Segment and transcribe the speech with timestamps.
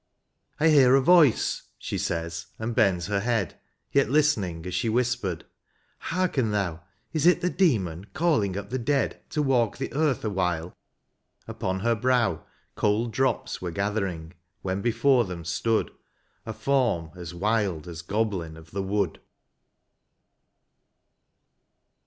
[0.59, 3.59] "I hear a voice," she says, and bends her head,
[3.91, 5.45] Yet listening as she whispered;"
[6.09, 6.81] hearken thou.
[7.13, 10.73] Is it the demon calling up the dead To walk the earth awhile V*
[11.49, 12.43] upon her brow
[12.73, 14.33] Cold drops were gathering,
[14.63, 15.91] when before them stood
[16.47, 19.19] A form as wild as goblin of the wood.